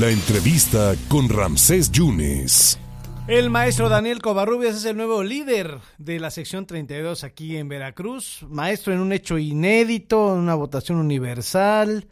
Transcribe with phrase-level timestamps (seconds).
[0.00, 2.80] La entrevista con Ramsés Yunes.
[3.28, 8.42] El maestro Daniel Covarrubias es el nuevo líder de la sección 32 aquí en Veracruz.
[8.48, 12.06] Maestro en un hecho inédito, en una votación universal.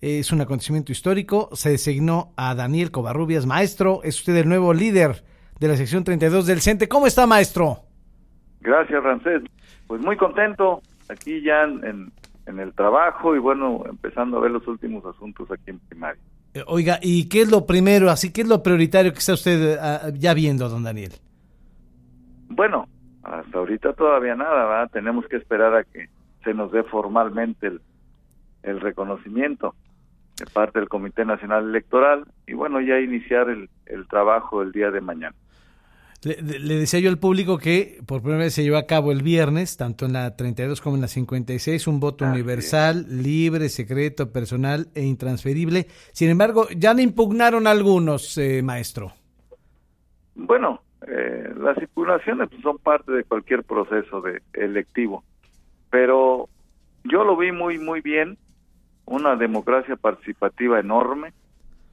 [0.00, 1.48] Es un acontecimiento histórico.
[1.54, 3.44] Se designó a Daniel Covarrubias.
[3.44, 5.24] Maestro, es usted el nuevo líder
[5.58, 6.88] de la sección 32 del CENTE.
[6.88, 7.80] ¿Cómo está, maestro?
[8.60, 9.42] Gracias, Ramsés.
[9.88, 12.12] Pues muy contento aquí ya en,
[12.46, 16.22] en el trabajo y bueno, empezando a ver los últimos asuntos aquí en primaria.
[16.56, 19.76] Eh, oiga, ¿y qué es lo primero, así qué es lo prioritario que está usted
[19.78, 21.12] ah, ya viendo, don Daniel?
[22.48, 22.88] Bueno,
[23.22, 24.90] hasta ahorita todavía nada, ¿verdad?
[24.90, 26.08] Tenemos que esperar a que
[26.44, 27.82] se nos dé formalmente el,
[28.62, 29.74] el reconocimiento
[30.38, 34.90] de parte del Comité Nacional Electoral y bueno, ya iniciar el, el trabajo el día
[34.90, 35.36] de mañana.
[36.24, 36.34] Le,
[36.78, 40.06] decía yo al público que por primera vez se llevó a cabo el viernes, tanto
[40.06, 45.86] en la 32 como en la 56, un voto universal, libre, secreto, personal e intransferible.
[46.12, 49.12] Sin embargo, ya le impugnaron algunos, eh, maestro.
[50.34, 55.22] Bueno, eh, las impugnaciones pues, son parte de cualquier proceso de electivo,
[55.90, 56.48] pero
[57.04, 58.38] yo lo vi muy, muy bien,
[59.04, 61.32] una democracia participativa enorme,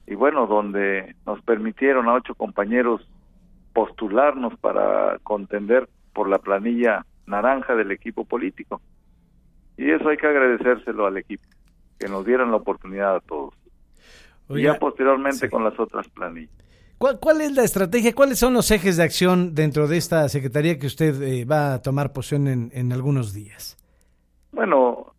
[0.06, 3.06] y bueno, donde nos permitieron a ocho compañeros
[3.74, 8.80] postularnos para contender por la planilla naranja del equipo político.
[9.76, 11.44] Y eso hay que agradecérselo al equipo,
[11.98, 13.52] que nos dieran la oportunidad a todos.
[14.48, 16.54] y ya posteriormente con las otras planillas.
[16.98, 18.14] ¿Cuál, es la estrategia?
[18.14, 21.82] ¿Cuáles son los ejes de acción dentro de esta secretaría que usted eh, va a
[21.82, 23.76] tomar posición en, en, algunos días?
[24.52, 25.12] Bueno,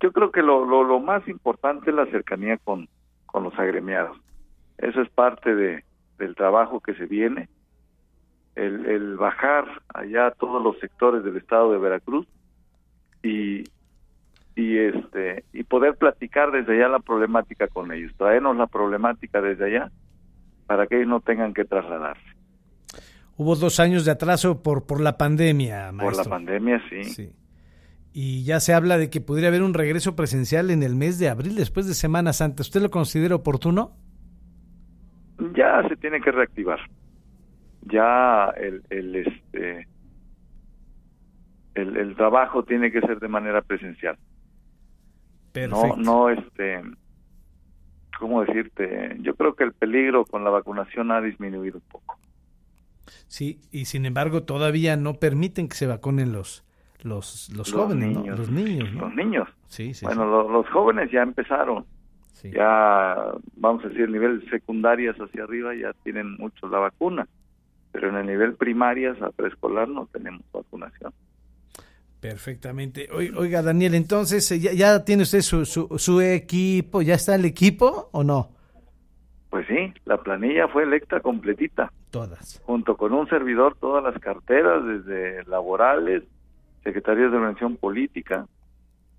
[0.00, 2.88] yo creo que lo, lo, lo más importante es la cercanía con,
[3.26, 4.16] con los agremiados.
[4.78, 5.84] Eso es parte de,
[6.18, 7.48] del trabajo que se viene
[8.56, 12.26] el, bajar allá a todos los sectores del estado de Veracruz
[13.22, 13.64] y
[14.58, 19.66] y este y poder platicar desde allá la problemática con ellos, traernos la problemática desde
[19.66, 19.92] allá
[20.66, 22.24] para que ellos no tengan que trasladarse.
[23.36, 26.22] Hubo dos años de atraso por por la pandemia, maestro.
[26.22, 27.04] Por la pandemia, sí.
[27.04, 27.32] sí.
[28.14, 31.28] Y ya se habla de que podría haber un regreso presencial en el mes de
[31.28, 32.62] abril, después de Semana Santa.
[32.62, 33.92] ¿Usted lo considera oportuno?
[35.54, 36.80] Ya se tiene que reactivar
[37.86, 39.88] ya el, el este
[41.74, 44.16] el, el, trabajo tiene que ser de manera presencial.
[45.52, 45.96] Perfecto.
[45.96, 46.82] No, no este,
[48.18, 49.16] ¿cómo decirte?
[49.20, 52.18] Yo creo que el peligro con la vacunación ha disminuido un poco.
[53.28, 56.64] Sí, y sin embargo todavía no permiten que se vacunen los
[57.02, 58.92] los, los, jóvenes, niños, los niños.
[58.94, 59.02] ¿no?
[59.02, 59.48] Los niños.
[59.66, 61.84] Sí, sí, bueno, Los, jóvenes ya empezaron.
[62.42, 67.26] Ya, vamos a decir, el nivel secundarias hacia arriba ya tienen muchos la vacuna
[67.96, 71.14] pero en el nivel primarias a preescolar no tenemos vacunación.
[72.20, 73.08] Perfectamente.
[73.10, 77.00] Oiga, Daniel, entonces, ¿ya, ya tiene usted su, su, equipo?
[77.00, 78.50] ¿Ya está el equipo o no?
[79.48, 81.90] Pues sí, la planilla fue electa completita.
[82.10, 82.60] Todas.
[82.66, 86.22] Junto con un servidor, todas las carteras, desde laborales,
[86.84, 88.46] secretarías de organización política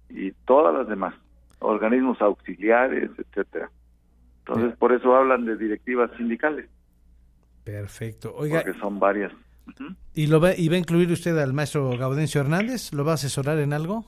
[0.07, 1.15] y todas las demás,
[1.57, 3.71] organismos auxiliares, etcétera.
[4.45, 6.69] Entonces, por eso hablan de directivas sindicales.
[7.67, 8.33] Perfecto.
[8.33, 9.33] Oiga, porque son varias.
[10.13, 12.93] ¿Y lo va, y va a incluir usted al maestro Gaudencio Hernández?
[12.93, 14.05] ¿Lo va a asesorar en algo?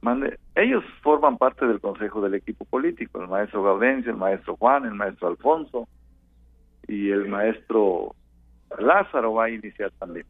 [0.00, 0.36] Mande.
[0.56, 4.94] Ellos forman parte del consejo del equipo político, el maestro Gaudencio, el maestro Juan, el
[4.94, 5.86] maestro Alfonso
[6.88, 8.16] y el maestro
[8.76, 10.26] Lázaro va a iniciar también.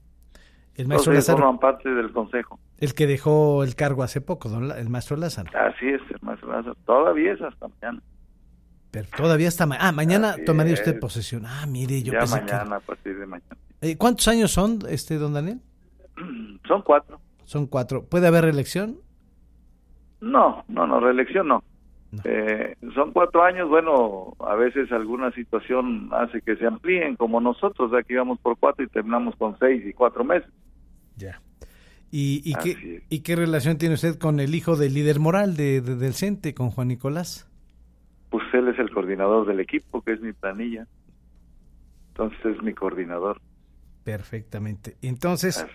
[0.77, 2.61] El maestro Lázaro forman parte del consejo.
[2.79, 5.50] El que dejó el cargo hace poco, don, el maestro Lázaro.
[5.59, 6.75] Así es, el maestro Lázaro.
[6.85, 8.03] Todavía es hasta mañana.
[8.91, 9.69] Pero todavía está.
[9.78, 11.44] Ah, mañana tomaría usted posesión.
[11.47, 13.56] Ah, mire, yo ya mañana, a partir de mañana.
[13.81, 15.60] Eh, ¿Cuántos años son, este, don Daniel?
[16.66, 17.21] Son cuatro.
[17.44, 18.04] Son cuatro.
[18.04, 18.99] ¿Puede haber reelección?
[20.21, 21.62] No, no, no, reelección no.
[22.25, 27.93] Eh, son cuatro años, bueno, a veces alguna situación hace que se amplíen, como nosotros,
[27.93, 30.50] aquí vamos por cuatro y terminamos con seis y cuatro meses.
[31.16, 31.41] Ya.
[32.10, 35.82] ¿Y, y, qué, ¿y qué relación tiene usted con el hijo del líder moral de,
[35.82, 37.47] del CENTE, con Juan Nicolás?
[38.31, 40.87] Pues él es el coordinador del equipo, que es mi planilla.
[42.08, 43.41] Entonces es mi coordinador.
[44.05, 44.97] Perfectamente.
[45.02, 45.67] Entonces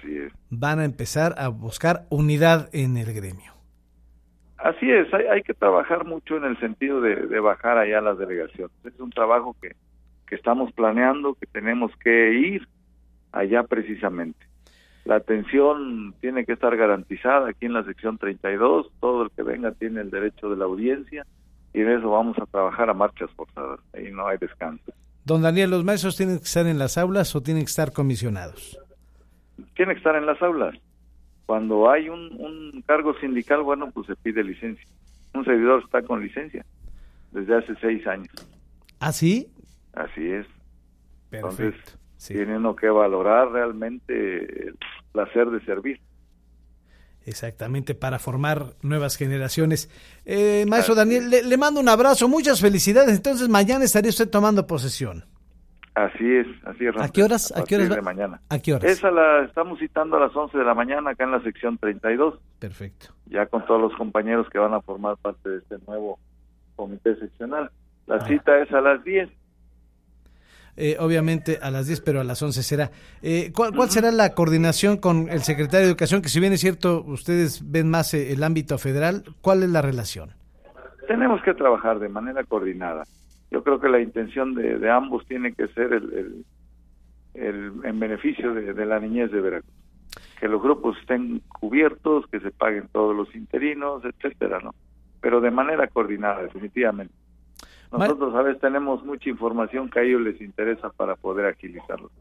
[0.50, 3.54] van a empezar a buscar unidad en el gremio.
[4.58, 8.72] Así es, hay, que trabajar mucho en el sentido de, bajar allá las delegaciones.
[8.86, 9.76] Es un trabajo que,
[10.26, 12.68] que estamos planeando, que tenemos que ir
[13.34, 14.40] allá precisamente.
[15.04, 19.74] La atención tiene que estar garantizada aquí en la sección 32, todo el que venga
[19.74, 21.26] tiene el derecho de la audiencia
[21.74, 24.94] y en eso vamos a trabajar a marchas forzadas, ahí no hay descanso.
[25.26, 28.78] Don Daniel, ¿los maestros tienen que estar en las aulas o tienen que estar comisionados?
[29.76, 30.76] Tienen que estar en las aulas.
[31.46, 34.86] Cuando hay un, cargo sindical, bueno, pues se pide licencia.
[35.34, 36.66] Un servidor está con licencia
[37.32, 38.34] desde hace seis años.
[39.00, 39.48] ¿Ah, sí?
[39.94, 40.46] Así es.
[41.30, 41.72] Perfecto.
[41.72, 44.78] Entonces, tiene uno que valorar realmente el
[45.12, 46.00] placer de servir.
[47.26, 49.90] Exactamente, para formar nuevas generaciones.
[50.26, 53.16] Eh, maestro Daniel, le, mando un abrazo, muchas felicidades.
[53.16, 55.26] Entonces, mañana estaría usted tomando posesión.
[55.96, 56.96] Así es, así es.
[57.00, 57.54] ¿A qué horas?
[57.56, 57.90] ¿A, qué horas?
[57.90, 58.42] De mañana.
[58.50, 58.92] ¿A qué horas?
[58.92, 62.40] Esa la estamos citando a las 11 de la mañana acá en la sección 32.
[62.60, 63.14] Perfecto.
[63.28, 66.20] Ya con todos los compañeros que van a formar parte de este nuevo
[66.76, 67.70] comité seccional.
[68.08, 68.28] La ah.
[68.28, 69.30] cita es a las 10.
[70.76, 72.90] Eh, obviamente a las 10, pero a las 11 será.
[73.22, 76.22] Eh, ¿cuál, será la coordinación con el secretario de Educación?
[76.22, 79.82] Que si bien es cierto, ustedes ven más eh, el ámbito federal, ¿cuál es la
[79.82, 80.32] relación?
[81.08, 83.04] Tenemos que trabajar de manera coordinada.
[83.52, 86.44] Yo creo que la intención de, ambos tiene que ser el,
[87.36, 89.74] el, en beneficio de, de, la niñez de Veracruz.
[90.40, 94.74] Que los grupos estén cubiertos, que se paguen todos los interinos, etcétera, ¿no?
[95.22, 97.14] Pero de manera coordinada, definitivamente.
[97.98, 102.12] Nosotros a veces tenemos mucha información que a ellos les interesa para poder agilizar los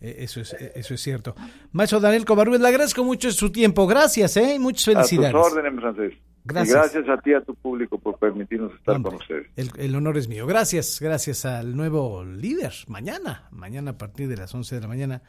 [0.00, 1.34] eh, Eso es, eh, eso es cierto.
[1.72, 3.86] Maestro Daniel Covarrubias, le agradezco mucho su tiempo.
[3.86, 4.58] Gracias, ¿eh?
[4.58, 5.34] Muchas felicidades.
[5.34, 6.14] A tus órdenes, francés.
[6.44, 6.68] Gracias.
[6.68, 9.48] Y gracias a ti, a tu público, por permitirnos estar con ustedes.
[9.56, 10.46] El, honor es mío.
[10.46, 12.72] Gracias, gracias al nuevo líder.
[12.86, 15.22] Mañana, mañana a partir de las 11 de la mañana,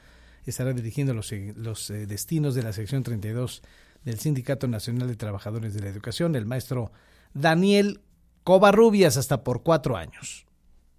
[0.45, 3.63] estará dirigiendo los, los eh, destinos de la sección 32
[4.05, 6.91] del Sindicato Nacional de Trabajadores de la Educación, el maestro
[7.33, 7.99] Daniel
[8.47, 10.46] Covarrubias hasta por cuatro años.